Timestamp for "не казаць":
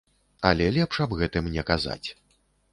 1.59-2.07